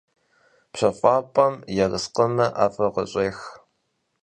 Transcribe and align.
ПщэфӀапӀэм 0.71 1.53
ерыскъымэ 1.83 2.47
ӀэфӀыр 2.55 2.89
къыщӀех… 2.95 3.39